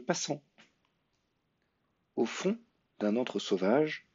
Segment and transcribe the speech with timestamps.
[0.00, 0.42] passant.
[2.16, 2.58] Au fond
[2.98, 4.06] d'un antre sauvage,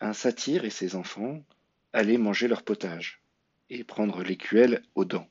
[0.00, 1.44] un satyre et ses enfants
[1.92, 3.22] allaient manger leur potage
[3.70, 5.28] et prendre l'écuelle aux dents.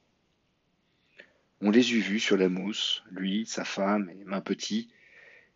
[1.61, 4.89] On les eut vus sur la mousse, lui, sa femme et Main Petit.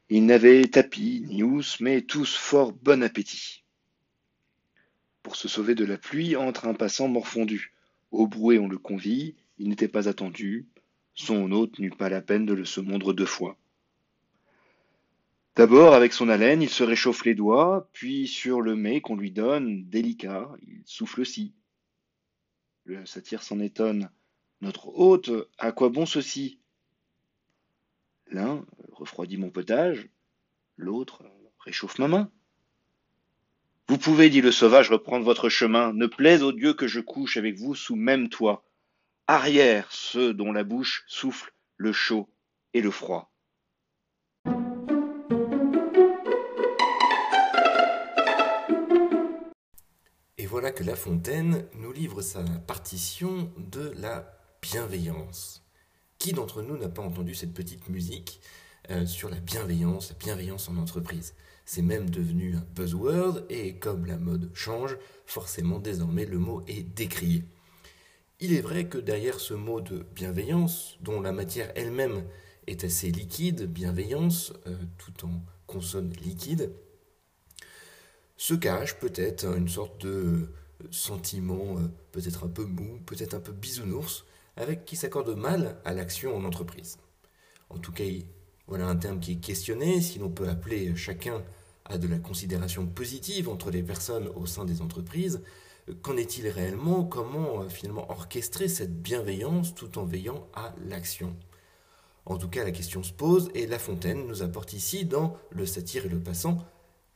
[0.10, 3.64] Ils n'avaient tapis ni housse, mais tous fort bon appétit.
[5.24, 7.74] Pour se sauver de la pluie, entre un passant morfondu.
[8.12, 10.68] Au brouet on le convie, il n'était pas attendu,
[11.14, 13.58] son hôte n'eut pas la peine de le se mondre deux fois.
[15.60, 19.30] D'abord, avec son haleine, il se réchauffe les doigts, puis sur le mets qu'on lui
[19.30, 21.54] donne, délicat, il souffle aussi.
[22.86, 24.10] Le satyre s'en étonne.
[24.62, 26.62] Notre hôte, à quoi bon ceci?
[28.32, 30.08] L'un refroidit mon potage,
[30.78, 31.26] l'autre
[31.60, 32.32] réchauffe ma main.
[33.90, 35.92] Vous pouvez, dit le sauvage, reprendre votre chemin.
[35.92, 38.64] Ne plaise au Dieu que je couche avec vous sous même toit.
[39.28, 42.30] Arrière ceux dont la bouche souffle le chaud
[42.74, 43.30] et le froid.
[50.60, 55.64] Voilà que La Fontaine nous livre sa partition de la bienveillance.
[56.18, 58.42] Qui d'entre nous n'a pas entendu cette petite musique
[58.90, 61.34] euh, sur la bienveillance, la bienveillance en entreprise?
[61.64, 66.84] C'est même devenu un buzzword et comme la mode change, forcément désormais le mot est
[66.84, 67.46] décrié.
[68.42, 72.26] Il est vrai que derrière ce mot de bienveillance, dont la matière elle-même
[72.68, 76.74] est assez liquide, bienveillance, euh, tout en consonne liquide,
[78.40, 80.48] se cache peut-être une sorte de
[80.92, 84.24] sentiment euh, peut-être un peu mou, peut-être un peu bisounours,
[84.56, 87.00] avec qui s'accorde mal à l'action en entreprise.
[87.70, 88.06] En tout cas,
[88.66, 91.44] voilà un terme qui est questionné, si l'on peut appeler chacun
[91.84, 95.42] à de la considération positive entre les personnes au sein des entreprises,
[96.02, 97.04] qu'en est-il réellement?
[97.04, 101.36] Comment euh, finalement orchestrer cette bienveillance tout en veillant à l'action?
[102.26, 105.66] En tout cas, la question se pose et La Fontaine nous apporte ici, dans Le
[105.66, 106.66] satire et le passant,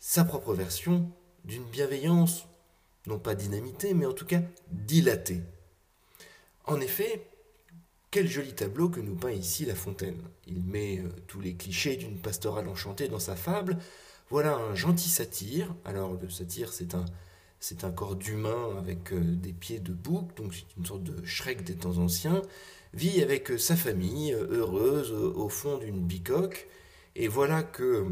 [0.05, 1.09] sa propre version
[1.45, 2.45] d'une bienveillance,
[3.07, 5.39] non pas dynamitée, mais en tout cas dilatée.
[6.65, 7.25] En effet,
[8.11, 10.21] quel joli tableau que nous peint ici La Fontaine.
[10.45, 13.77] Il met euh, tous les clichés d'une pastorale enchantée dans sa fable.
[14.29, 15.73] Voilà un gentil satyre.
[15.85, 17.05] Alors le satyre, c'est un,
[17.61, 21.23] c'est un corps d'humain avec euh, des pieds de bouc, donc c'est une sorte de
[21.25, 22.41] Shrek des temps anciens.
[22.93, 26.67] Vit avec euh, sa famille, heureuse, au fond d'une bicoque.
[27.15, 28.05] Et voilà que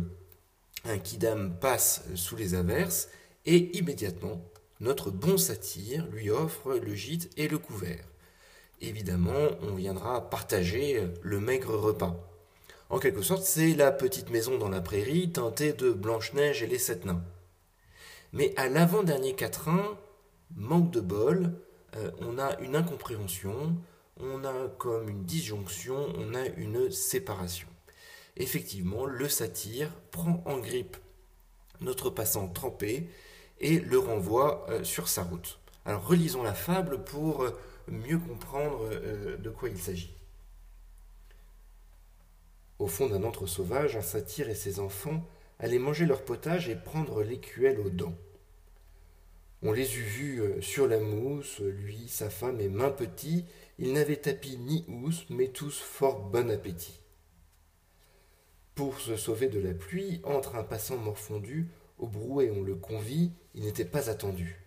[0.86, 3.10] un kidam passe sous les averses,
[3.46, 4.42] et immédiatement,
[4.80, 8.06] notre bon satyre lui offre le gîte et le couvert
[8.82, 12.16] évidemment, on viendra partager le maigre repas.
[12.90, 16.80] En quelque sorte, c'est la petite maison dans la prairie teintée de Blanche-Neige et les
[16.80, 17.24] sept nains.
[18.34, 19.98] Mais à l'avant-dernier quatrain,
[20.56, 21.54] manque de bol,
[21.96, 23.76] euh, on a une incompréhension,
[24.20, 27.68] on a comme une disjonction, on a une séparation.
[28.38, 30.98] Effectivement, le satyre prend en grippe
[31.82, 33.10] notre passant trempé
[33.60, 35.60] et le renvoie euh, sur sa route.
[35.86, 37.52] Alors relisons la fable pour euh,
[37.88, 40.14] mieux comprendre euh, de quoi il s'agit.
[42.80, 45.24] Au fond d'un antre sauvage, un satyre et ses enfants
[45.60, 48.16] allaient manger leur potage et prendre l'écuelle aux dents.
[49.62, 53.46] On les eut vus sur la mousse, lui, sa femme et Main Petit,
[53.78, 57.01] ils n'avaient tapis ni housse, mais tous fort bon appétit.
[58.76, 63.32] Pour se sauver de la pluie, entre un passant morfondu, au brouet on le convie,
[63.54, 64.60] il n'était pas attendu.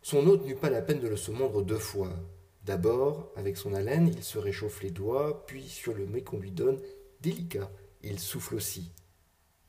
[0.00, 2.12] Son hôte n'eut pas la peine de le se mordre deux fois.
[2.64, 6.52] D'abord, avec son haleine, il se réchauffe les doigts, puis sur le mets qu'on lui
[6.52, 6.80] donne,
[7.20, 7.70] délicat,
[8.02, 8.92] il souffle aussi.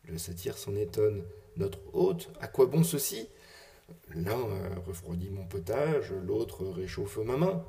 [0.05, 1.23] Le satyre s'en étonne.
[1.57, 3.27] Notre hôte, à quoi bon ceci?
[4.15, 4.37] L'un
[4.87, 7.65] refroidit mon potage, l'autre réchauffe ma main.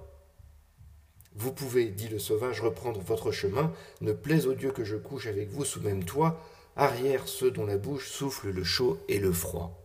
[1.35, 5.27] Vous pouvez, dit le sauvage, reprendre votre chemin, ne plaise au Dieu que je couche
[5.27, 6.41] avec vous sous même toit,
[6.77, 9.81] arrière ceux dont la bouche souffle le chaud et le froid.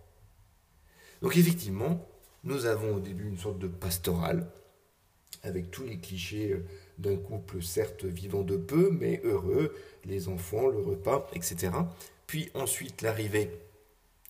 [1.21, 2.07] Donc effectivement,
[2.43, 4.47] nous avons au début une sorte de pastorale,
[5.43, 6.65] avec tous les clichés euh,
[6.97, 9.73] d'un couple certes vivant de peu, mais heureux,
[10.05, 11.71] les enfants, le repas, etc.
[12.27, 13.49] Puis ensuite l'arrivée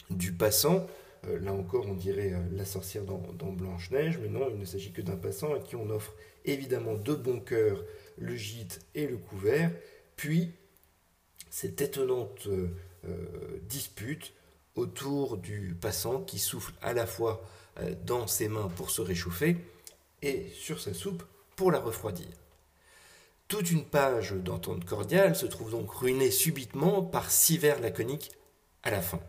[0.09, 0.87] du passant,
[1.27, 4.91] euh, là encore on dirait euh, la sorcière dans, Blanche-Neige, mais non, il ne s'agit
[4.91, 6.13] que d'un passant à qui on offre
[6.45, 7.83] évidemment de bon cœur
[8.17, 9.71] le gîte et le couvert,
[10.15, 10.51] puis
[11.49, 12.47] cette étonnante
[13.63, 14.33] dispute
[14.75, 17.41] autour du passant qui souffle à la fois
[18.05, 19.57] dans ses mains pour se réchauffer
[20.21, 21.23] et sur sa soupe
[21.55, 22.27] pour la refroidir.
[23.47, 28.31] Toute une page d'entente cordiale se trouve donc ruinée subitement par six vers laconiques
[28.83, 29.21] à la fin.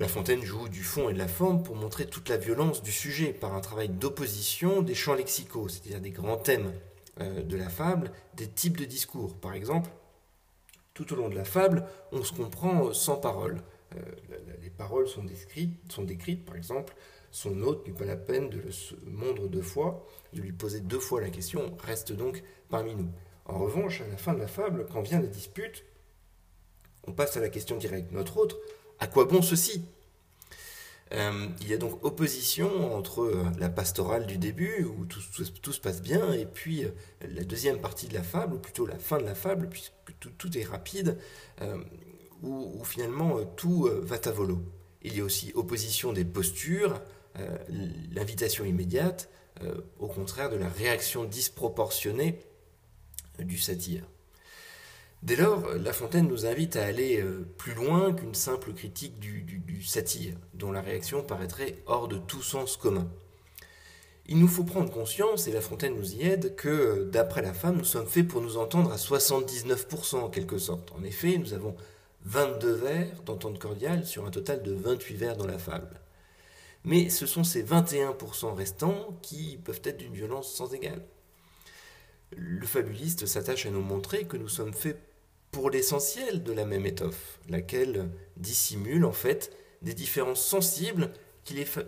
[0.00, 2.92] La Fontaine joue du fond et de la forme pour montrer toute la violence du
[2.92, 6.72] sujet par un travail d'opposition des champs lexicaux, c'est-à-dire des grands thèmes
[7.20, 9.34] euh, de la fable, des types de discours.
[9.34, 9.90] Par exemple,
[10.94, 13.60] tout au long de la fable, on se comprend sans parole.
[13.96, 14.00] Euh,
[14.62, 16.94] les paroles sont décrites, sont décrites, par exemple,
[17.32, 21.00] son hôte n'eut pas la peine de se mondre deux fois, de lui poser deux
[21.00, 23.10] fois la question, reste donc parmi nous.
[23.46, 25.84] En revanche, à la fin de la fable, quand vient la dispute,
[27.08, 28.12] on passe à la question directe.
[28.12, 28.56] Notre hôte,
[29.00, 29.82] à quoi bon ceci?
[31.14, 35.80] Euh, il y a donc opposition entre euh, la pastorale du début, où tout, se
[35.80, 36.90] passe bien, et puis euh,
[37.30, 40.58] la deuxième partie de la fable, ou plutôt la fin de la fable, puisque tout,
[40.58, 41.16] est rapide,
[42.42, 44.60] où, finalement tout va à volo.
[45.02, 47.00] Il y a aussi opposition des postures,
[48.10, 49.28] l'invitation immédiate,
[50.00, 52.40] au contraire de la réaction disproportionnée
[53.38, 54.02] du satire.
[55.22, 59.82] Dès lors, La Fontaine nous invite à aller euh, plus loin qu'une simple critique du,
[59.82, 63.08] satire, dont la réaction paraîtrait hors de tout sens commun.
[64.26, 67.78] Il nous faut prendre conscience, et La Fontaine nous y aide, que d'après la femme,
[67.78, 70.92] nous sommes faits pour nous entendre à 79% en quelque sorte.
[70.98, 71.74] En effet, nous avons
[72.24, 76.00] 22 vers d'entente cordiale sur un total de 28 vers dans la fable
[76.84, 81.02] mais ce sont ces 21% restants qui peuvent être d'une violence sans égale.
[82.36, 84.98] Le fabuliste s'attache à nous montrer que nous sommes faits
[85.50, 89.52] pour l'essentiel de la même étoffe, laquelle dissimule en fait
[89.82, 91.12] des différences sensibles
[91.44, 91.78] qu'il est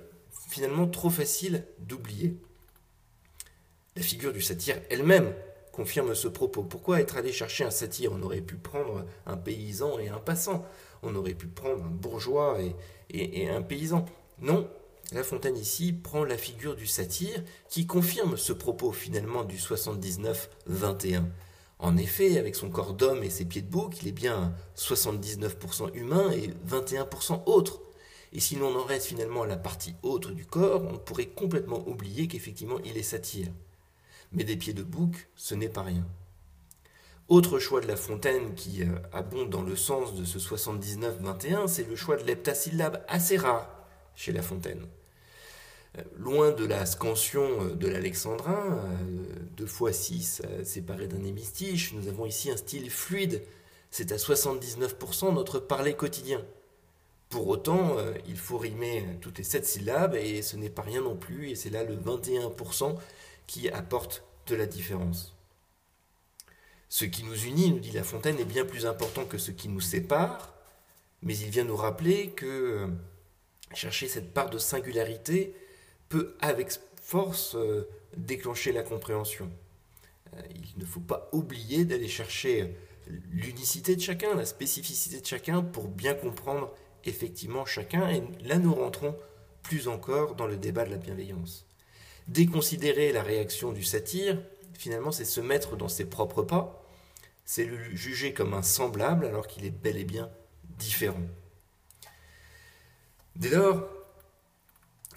[0.49, 2.37] finalement trop facile d'oublier.
[3.97, 5.35] La figure du satire elle-même
[5.73, 6.62] confirme ce propos.
[6.62, 10.65] Pourquoi être allé chercher un satire On aurait pu prendre un paysan et un passant.
[11.03, 12.59] On aurait pu prendre un bourgeois
[13.11, 14.07] et un paysan.
[14.41, 14.69] Non,
[15.12, 21.25] la Fontaine ici prend la figure du satire qui confirme ce propos finalement du 79-21.
[21.82, 25.94] En effet, avec son corps d'homme et ses pieds de bouc, il est bien 79%
[25.94, 27.81] humain et 21% autre.
[28.35, 31.88] Et si l'on en reste finalement à la partie autre du corps, on pourrait complètement
[31.88, 33.49] oublier qu'effectivement il est satire.
[34.32, 36.06] Mais des pieds de bouc, ce n'est pas rien.
[37.29, 41.88] Autre choix de La Fontaine qui euh, abonde dans le sens de ce 79-21, c'est
[41.88, 43.69] le choix de l'heptasyllabe assez rare
[44.15, 44.87] chez La Fontaine.
[45.99, 49.25] Euh, loin de la scansion euh, de l'alexandrin, euh,
[49.57, 53.43] deux fois six séparé d'un hémistiche, nous avons ici un style fluide.
[53.91, 56.45] C'est à 79% notre parler quotidien.
[57.29, 61.17] Pour autant, il faut rimer toutes les sept syllabes et ce n'est pas rien non
[61.17, 62.97] plus, et c'est là le 21%
[63.47, 65.37] qui apporte de la différence.
[66.88, 69.69] Ce qui nous unit, nous dit La Fontaine, est bien plus important que ce qui
[69.69, 70.55] nous sépare,
[71.23, 72.88] mais il vient nous rappeler que
[73.75, 75.55] chercher cette part de singularité,
[76.11, 79.50] peut avec force euh, déclencher la compréhension.
[80.35, 82.76] Euh, il ne faut pas oublier d'aller chercher
[83.31, 86.75] l'unicité de chacun, la spécificité de chacun pour bien comprendre
[87.05, 88.11] effectivement chacun.
[88.11, 89.17] Et là, nous rentrons
[89.62, 91.67] plus encore dans le débat de la bienveillance.
[92.29, 94.40] Déconsidérer la réaction du satire,
[94.75, 96.85] finalement, c'est se mettre dans ses propres pas,
[97.45, 100.31] c'est le juger comme un semblable alors qu'il est bel et bien
[100.79, 101.23] différent.
[103.37, 103.88] Dès lors,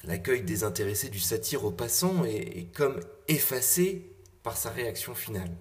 [0.03, 4.09] l'accueil désintéressé du satire au passant est, comme effacé
[4.43, 5.51] par sa réaction finale.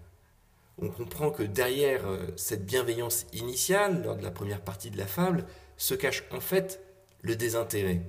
[0.78, 5.06] On comprend que derrière euh, cette bienveillance initiale, lors de la première partie de la
[5.06, 5.44] fable,
[5.76, 6.80] se cache en fait
[7.20, 8.02] le désintérêt.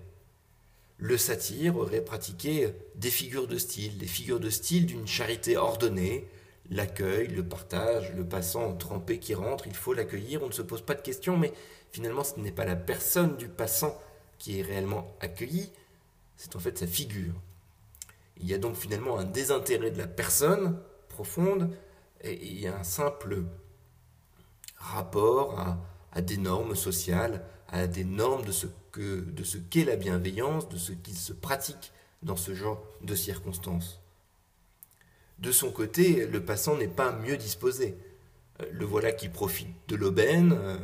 [0.97, 6.27] Le satire aurait pratiqué des figures de style, des figures de style d'une charité ordonnée,
[6.69, 10.81] l'accueil, le partage, le passant trempé qui rentre, il faut l'accueillir, on ne se pose
[10.81, 11.51] pas de questions, mais
[11.91, 13.99] finalement ce n'est pas la personne du passant
[14.39, 15.71] qui est réellement accueillie,
[16.37, 17.33] c'est en fait sa figure.
[18.37, 21.69] Il y a donc finalement un désintérêt de la personne profonde
[22.21, 23.43] et un simple
[24.77, 25.59] rapport
[26.11, 30.69] à, des normes sociales, à des normes de ce que de ce qu'est la bienveillance,
[30.69, 33.99] de ce qui se pratique dans ce genre de circonstances.
[35.39, 37.97] De son côté, le passant n'est pas mieux disposé.
[38.61, 40.77] Euh, le voilà qui profite de l'aubaine, euh,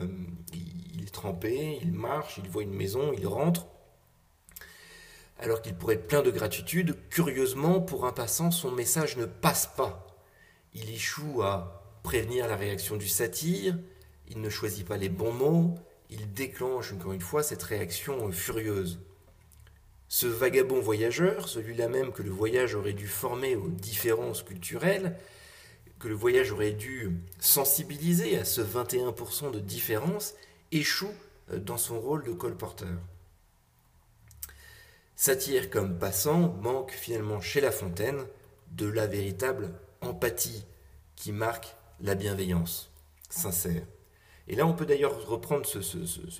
[0.53, 3.67] il est trempé, il marche, il voit une maison, il rentre.
[5.39, 9.67] Alors qu'il pourrait être plein de gratitude, curieusement, pour un passant, son message ne passe
[9.77, 10.05] pas.
[10.73, 13.77] Il échoue à prévenir la réaction du satyre,
[14.27, 15.75] il ne choisit pas les bons mots,
[16.09, 18.99] il déclenche encore une fois cette réaction furieuse.
[20.09, 25.15] Ce vagabond voyageur, celui-là même que le voyage aurait dû former aux différences culturelles,
[25.99, 30.33] que le voyage aurait dû sensibiliser à ce 21% de différence,
[30.71, 31.13] échoue
[31.51, 32.97] euh, dans son rôle de colporteur.
[35.21, 38.25] Satire comme passant manque finalement chez La Fontaine
[38.71, 40.63] de la véritable empathie
[41.17, 42.89] qui marque la bienveillance
[43.29, 43.83] sincère.
[44.47, 45.77] Et là, on peut d'ailleurs reprendre ce,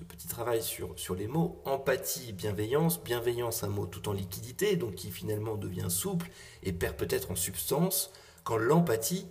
[0.04, 1.62] petit travail sur, les mots.
[1.66, 3.04] Empathie, bienveillance.
[3.04, 6.30] Bienveillance, un mot tout en liquidité, donc qui finalement devient souple
[6.64, 8.14] et perd peut-être en substance,
[8.46, 9.28] quand l'empathie,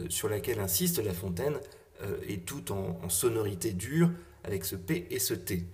[0.00, 1.60] euh, sur laquelle insiste La Fontaine,
[2.02, 4.10] euh, est tout en, sonorité dure,
[4.42, 5.68] avec ce P et ce T.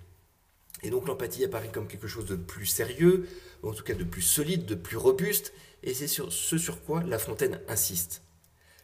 [0.83, 3.27] Et donc l'empathie apparaît comme quelque chose de plus sérieux,
[3.63, 5.53] ou en tout cas de plus solide, de plus robuste,
[5.83, 8.21] et c'est sur ce sur quoi La Fontaine insiste.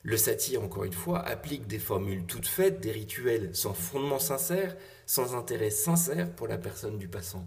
[0.03, 4.75] Le satire, encore une fois, applique des formules toutes faites, des rituels sans fondement sincère,
[5.05, 7.45] sans intérêt sincère pour la personne du passant.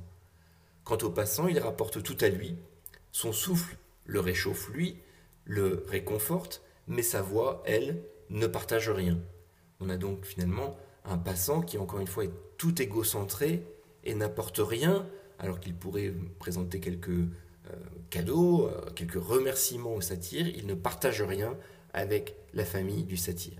[0.84, 2.56] Quant au passant, il rapporte tout à lui.
[3.10, 4.98] Son souffle le réchauffe lui,
[5.44, 9.18] le réconforte, mais sa voix, elle, ne partage rien.
[9.80, 13.66] On a donc finalement un passant qui, encore une fois, est tout égocentré
[14.04, 15.06] et n'apporte rien,
[15.38, 17.76] alors qu'il pourrait présenter quelques euh,
[18.10, 20.46] cadeaux, euh, quelques remerciements au satire.
[20.48, 21.56] Il ne partage rien
[21.92, 23.58] avec la famille du satyre.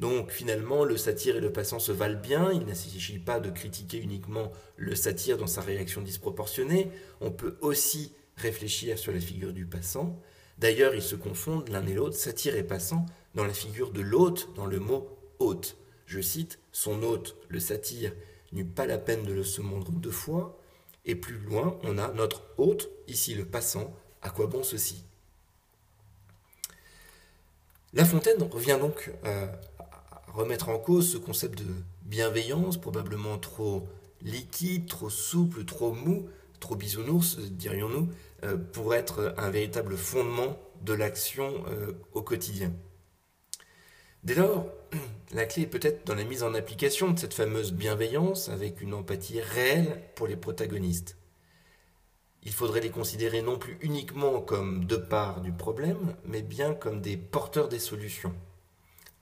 [0.00, 3.50] Donc finalement, le satyre et le passant se valent bien, il ne s'agit pas de
[3.50, 6.90] critiquer uniquement le satyre dans sa réaction disproportionnée,
[7.20, 10.20] on peut aussi réfléchir sur la figure du passant.
[10.58, 14.48] D'ailleurs, ils se confondent l'un et l'autre, satyre et passant, dans la figure de l'hôte,
[14.54, 15.08] dans le mot
[15.40, 15.76] hôte.
[16.06, 18.12] Je cite, son hôte, le satyre,
[18.52, 20.58] n'eut pas la peine de le se montrer deux fois,
[21.04, 25.04] et plus loin, on a notre hôte, ici le passant, à quoi bon ceci?
[27.94, 29.46] La Fontaine revient donc euh,
[29.78, 31.64] à remettre en cause ce concept de
[32.02, 33.88] bienveillance, probablement trop
[34.20, 36.28] liquide, trop souple, trop mou,
[36.60, 38.08] trop bisounours, dirions-nous,
[38.44, 42.72] euh, pour être un véritable fondement de l'action euh, au quotidien.
[44.24, 44.66] Dès lors,
[45.32, 48.94] la clé est peut-être dans la mise en application de cette fameuse bienveillance avec une
[48.94, 51.18] empathie réelle pour les protagonistes.
[52.44, 57.02] Il faudrait les considérer non plus uniquement comme deux parts du problème, mais bien comme
[57.02, 58.34] des porteurs des solutions.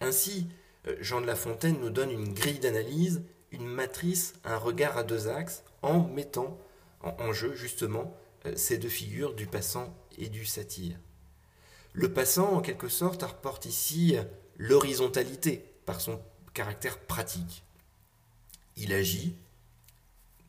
[0.01, 0.47] Ainsi,
[0.87, 5.03] euh, Jean de La Fontaine nous donne une grille d'analyse, une matrice, un regard à
[5.03, 6.57] deux axes, en mettant
[7.03, 10.97] en jeu justement euh, ces deux figures du passant et du satyre.
[11.95, 14.17] Le passant, en quelque sorte, apporte ici
[14.57, 16.21] l'horizontalité par son
[16.53, 17.65] caractère pratique.
[18.77, 19.35] Il agit,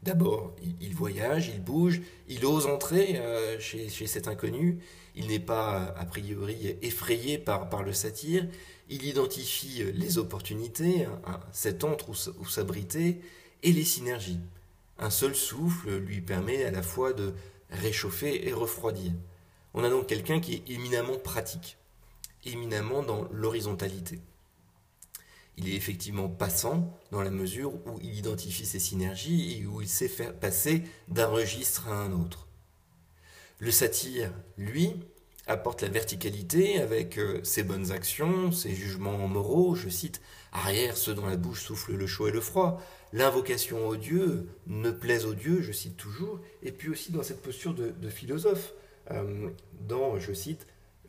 [0.03, 4.77] D'abord, il, voyage, il bouge, il ose entrer euh, chez, cet inconnu,
[5.15, 8.47] il n'est pas a priori effrayé par, le satire,
[8.89, 13.19] il identifie les opportunités, hein, cet entre où, s'abriter,
[13.63, 14.39] et les synergies.
[14.99, 17.33] Un seul souffle lui permet à la fois de
[17.71, 19.11] réchauffer et refroidir.
[19.73, 21.77] On a donc quelqu'un qui est éminemment pratique,
[22.45, 24.19] éminemment dans l'horizontalité
[25.57, 29.89] il est effectivement passant dans la mesure où il identifie ses synergies et où il
[29.89, 30.09] sait
[30.39, 32.47] passer d'un registre à un autre.
[33.59, 34.93] Le satire, lui,
[35.47, 40.21] apporte la verticalité avec euh, ses bonnes actions, ses jugements moraux, je cite,
[40.51, 42.81] arrière ceux dont la bouche souffle le chaud et le froid,
[43.13, 47.41] l'invocation au Dieu ne plaise au Dieu, je cite toujours, et puis aussi dans cette
[47.41, 48.73] posture de, philosophe,
[49.11, 49.49] euh,
[49.87, 50.67] dans, je cite,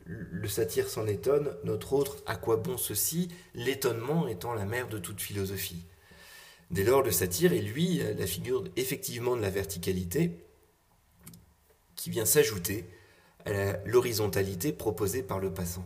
[0.09, 4.97] le satire s'en étonne, notre autre, à quoi bon ceci L'étonnement étant la mère de
[4.97, 5.85] toute philosophie.
[6.71, 10.31] Dès lors, le satire est lui la figure effectivement de la verticalité
[11.95, 12.89] qui vient s'ajouter
[13.45, 15.85] à l'horizontalité proposée par le passant.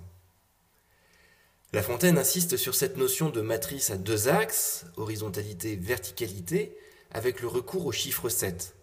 [1.74, 6.78] La Fontaine insiste sur cette notion de matrice à deux axes, horizontalité, verticalité,
[7.12, 8.76] avec le recours au chiffre 7.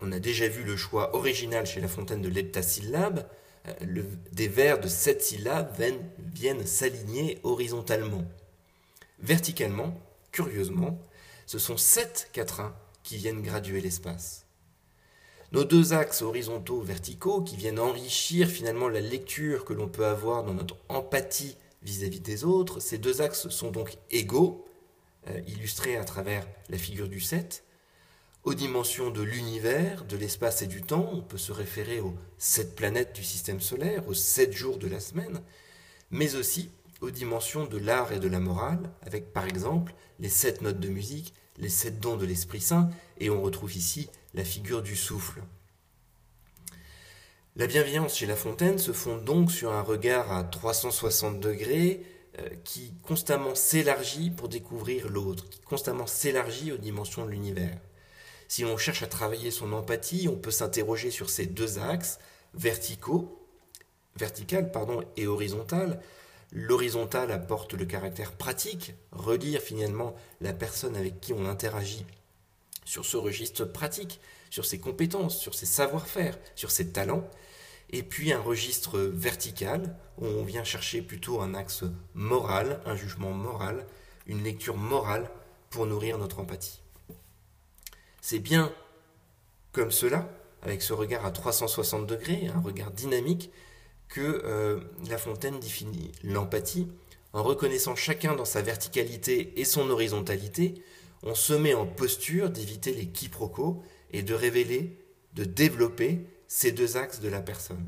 [0.00, 3.26] On a déjà vu le choix original chez La Fontaine de l'heptasyllabe,
[4.32, 5.74] des vers de sept syllabes
[6.34, 8.24] viennent, s'aligner horizontalement.
[9.20, 10.00] Verticalement,
[10.32, 10.98] curieusement,
[11.46, 14.46] ce sont sept quatrains qui viennent graduer l'espace.
[15.52, 20.44] Nos deux axes horizontaux verticaux qui viennent enrichir finalement la lecture que l'on peut avoir
[20.44, 24.66] dans notre empathie vis-à-vis des autres, ces deux axes sont donc égaux,
[25.28, 27.64] euh, illustrée à travers la figure du 7,
[28.44, 32.74] aux dimensions de l'univers, de l'espace et du temps, on peut se référer aux sept
[32.74, 35.42] planètes du système solaire, aux sept jours de la semaine,
[36.10, 40.62] mais aussi aux dimensions de l'art et de la morale, avec par exemple les sept
[40.62, 44.82] notes de musique, les sept dons de l'Esprit Saint, et on retrouve ici la figure
[44.82, 45.42] du souffle.
[47.56, 52.04] La bienveillance chez La Fontaine se fonde donc sur un regard à 360 degrés
[52.38, 57.78] euh, qui constamment s'élargit pour découvrir l'autre, qui constamment s'élargit aux dimensions de l'univers.
[58.48, 62.18] Si l'on cherche à travailler son empathie, on peut s'interroger sur ces deux axes,
[62.54, 63.46] verticaux,
[64.16, 64.72] vertical
[65.16, 66.00] et horizontal.
[66.50, 72.06] L'horizontal apporte le caractère pratique, relire finalement la personne avec qui on interagit
[72.86, 77.28] sur ce registre pratique, sur ses compétences, sur ses savoir-faire, sur ses talents,
[77.90, 83.32] et puis un registre vertical, où on vient chercher plutôt un axe moral, un jugement
[83.32, 83.86] moral,
[84.26, 85.30] une lecture morale
[85.68, 86.80] pour nourrir notre empathie.
[88.30, 88.74] C'est bien
[89.72, 90.28] comme cela,
[90.60, 93.50] avec ce regard à 360 degrés, un regard dynamique,
[94.08, 96.88] que euh, La Fontaine définit l'empathie.
[97.32, 100.74] En reconnaissant chacun dans sa verticalité et son horizontalité,
[101.22, 104.98] on se met en posture d'éviter les quiproquos et de révéler,
[105.32, 107.86] de développer ces deux axes de la personne.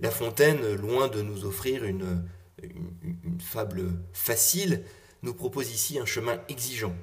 [0.00, 2.28] La Fontaine, loin de nous offrir une,
[2.62, 4.84] une, fable facile,
[5.22, 6.94] nous propose ici un chemin exigeant.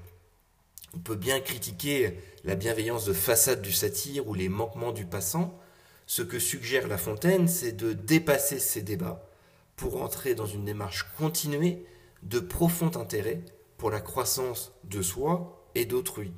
[0.94, 5.60] On peut bien critiquer la bienveillance de façade du satire ou les manquements du passant.
[6.06, 9.28] Ce que suggère La Fontaine, c'est de dépasser ces débats
[9.76, 11.86] pour entrer dans une démarche continuée
[12.22, 13.42] de profond intérêt
[13.78, 16.32] pour la croissance de soi et d'autrui.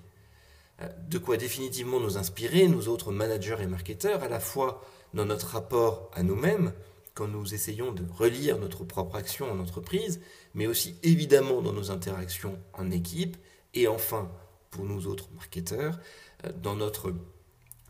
[0.82, 4.82] Euh, de quoi définitivement nous inspirer, nous autres managers et marketeurs, à la fois
[5.14, 6.74] dans notre rapport à nous-mêmes,
[7.14, 10.20] quand nous essayons de relire notre propre action en entreprise,
[10.54, 13.38] mais aussi évidemment dans nos interactions en équipe,
[13.74, 14.32] et enfin,
[14.72, 16.00] pour nous autres marketeurs,
[16.46, 17.14] euh, dans notre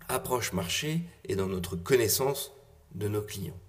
[0.07, 2.51] approche marché et dans notre connaissance
[2.93, 3.59] de nos clients.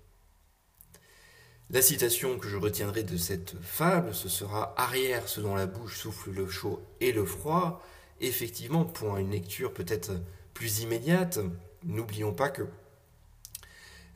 [1.70, 5.98] La citation que je retiendrai de cette fable, ce sera Arrière ce dont la bouche
[5.98, 7.82] souffle le chaud et le froid,
[8.20, 10.12] effectivement, pour une lecture peut-être
[10.54, 11.40] plus immédiate,
[11.82, 12.62] n'oublions pas que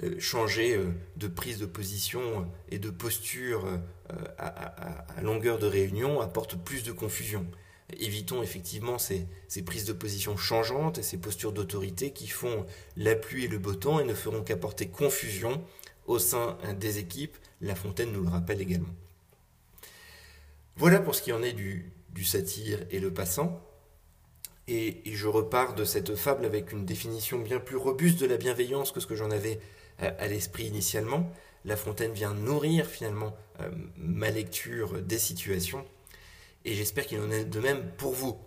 [0.02, 3.66] euh, changer euh, de prise de position et de posture
[4.38, 7.46] à, longueur de réunion apporte plus de confusion.
[7.98, 9.26] Évitons effectivement ces,
[9.64, 13.74] prises de position changeantes et ces postures d'autorité qui font la pluie et le beau
[13.74, 15.62] temps et ne feront qu'apporter confusion
[16.06, 17.36] au sein des équipes.
[17.60, 18.94] La Fontaine nous le rappelle également.
[20.76, 23.60] Voilà pour ce qui en est du, du satire et le passant.
[24.68, 28.92] Et, je repars de cette fable avec une définition bien plus robuste de la bienveillance
[28.92, 29.58] que ce que j'en avais
[30.02, 31.30] euh, à, l'esprit initialement.
[31.64, 35.84] La Fontaine vient nourrir finalement euh, ma lecture des situations
[36.64, 38.38] et j'espère qu'il en est de même pour vous.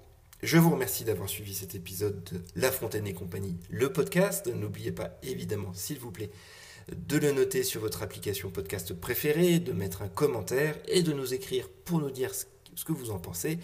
[0.42, 4.48] Je vous remercie d'avoir suivi cet épisode de La Fontaine et compagnie, le podcast.
[4.48, 6.32] N'oubliez pas évidemment, s'il vous plaît,
[6.92, 11.34] de le noter sur votre application podcast préférée, de mettre un commentaire et de nous
[11.34, 13.60] écrire pour nous dire ce que vous en pensez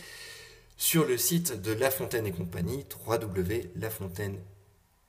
[0.78, 4.40] sur le site de La Fontaine et compagnie, www.lafontaine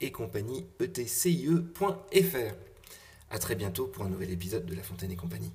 [0.01, 2.55] et compagnie, etcie.fr.
[3.31, 5.53] A très bientôt pour un nouvel épisode de La Fontaine et compagnie.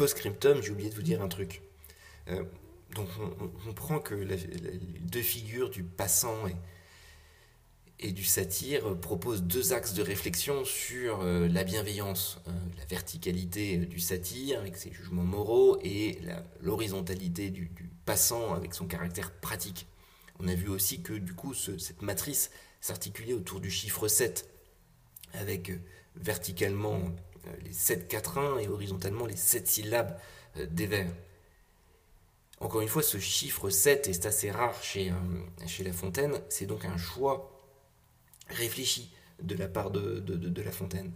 [0.00, 1.60] Post-scriptum, j'ai oublié de vous dire un truc.
[2.28, 2.42] Euh,
[2.94, 3.06] donc
[3.38, 4.38] on, comprend que les
[5.02, 6.36] deux figures du passant
[7.98, 13.76] et, du satire propose deux axes de réflexion sur euh, la bienveillance, euh, la verticalité
[13.76, 16.18] du satire avec ses jugements moraux et
[16.62, 17.70] l'horizontalité du,
[18.06, 19.86] passant avec son caractère pratique.
[20.38, 24.48] On a vu aussi que du coup cette matrice s'articulait autour du chiffre 7
[25.34, 25.72] avec
[26.16, 27.02] verticalement
[27.62, 30.18] les 7 quatrains et horizontalement les 7 syllabes
[30.56, 31.12] des vers.
[32.60, 35.12] Encore une fois, ce chiffre 7 est assez rare chez,
[35.66, 37.58] chez La Fontaine, c'est donc un choix
[38.48, 39.10] réfléchi
[39.42, 41.12] de la part de, de, La Fontaine.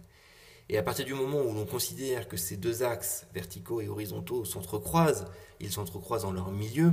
[0.69, 4.45] Et à partir du moment où l'on considère que ces deux axes, verticaux et horizontaux,
[4.45, 5.25] s'entrecroisent,
[5.59, 6.91] ils s'entrecroisent en leur milieu,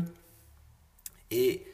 [1.31, 1.65] et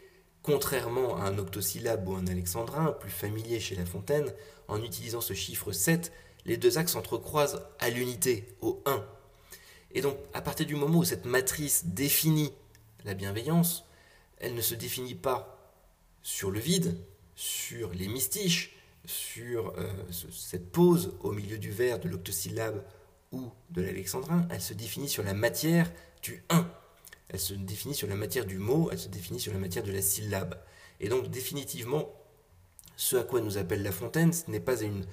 [0.42, 4.32] contrairement à un octosyllabe ou un alexandrin, plus familier chez La Fontaine,
[4.68, 6.12] en utilisant ce chiffre 7,
[6.44, 9.04] les deux axes s'entrecroisent à l'unité, au 1.
[9.92, 12.52] Et donc, à partir du moment où cette matrice définit
[13.04, 13.84] la bienveillance,
[14.38, 15.74] elle ne se définit pas
[16.22, 16.96] sur le vide,
[17.34, 22.84] sur les mystiches, sur euh, cette pause au milieu du vers de l'octosyllabe
[23.32, 25.90] ou de l'alexandrin, elle se définit sur la matière
[26.22, 26.70] du 1.
[27.28, 29.92] Elle se définit sur la matière du mot, elle se définit sur la matière de
[29.92, 30.58] la syllabe.
[31.00, 32.12] Et donc définitivement,
[32.96, 35.04] ce à quoi nous appelle La Fontaine, ce n'est pas une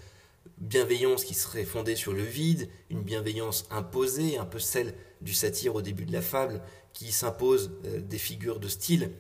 [0.58, 5.76] bienveillance qui serait fondée sur le vide, une bienveillance imposée, un peu celle du satire
[5.76, 6.62] au début de la fable,
[6.94, 9.12] qui s'impose euh, des figures de style,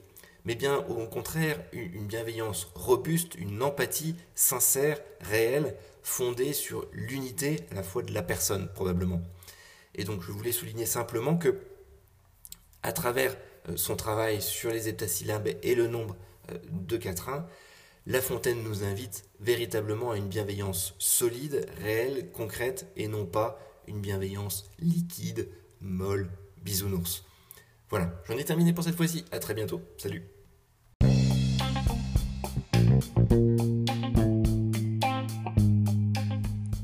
[0.45, 7.75] mais bien au contraire une bienveillance robuste, une empathie sincère, réelle, fondée sur l'unité à
[7.75, 9.21] la fois de la personne probablement.
[9.95, 11.59] Et donc je voulais souligner simplement que
[12.83, 13.35] à travers
[13.69, 16.15] euh, son travail sur les heptasyllabes et le nombre
[16.51, 17.47] euh, de quatrains,
[18.07, 23.99] La Fontaine nous invite véritablement à une bienveillance solide, réelle, concrète, et non pas une
[23.99, 25.49] bienveillance liquide,
[25.81, 26.29] molle,
[26.61, 27.25] bisounours.
[27.89, 29.25] Voilà, j'en ai terminé pour cette fois-ci.
[29.31, 29.81] À très bientôt.
[29.97, 30.21] Salut.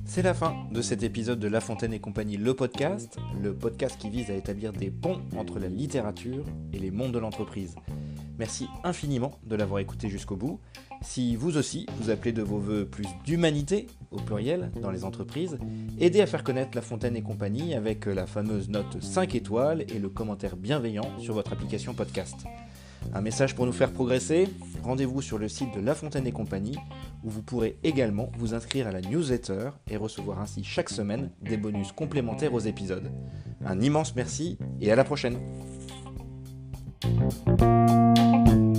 [0.07, 3.95] C'est la fin de cet épisode de La Fontaine et compagnie, le podcast, le podcast
[3.99, 7.75] qui vise à établir des ponts entre la littérature et les mondes de l'entreprise.
[8.41, 10.59] Merci infiniment de l'avoir écouté jusqu'au bout.
[11.03, 15.59] Si vous aussi, vous appelez de vos voeux plus d'humanité, au pluriel, dans les entreprises,
[15.99, 19.99] aidez à faire connaître La Fontaine et compagnie avec la fameuse note 5 étoiles et
[19.99, 22.47] le commentaire bienveillant sur votre application podcast.
[23.13, 24.49] Un message pour nous faire progresser
[24.81, 26.77] Rendez-vous sur le site de La Fontaine et compagnie
[27.23, 31.57] où vous pourrez également vous inscrire à la newsletter et recevoir ainsi chaque semaine des
[31.57, 33.11] bonus complémentaires aux épisodes.
[33.63, 35.37] Un immense merci et à la prochaine
[37.01, 37.61] Thank
[38.47, 38.70] you.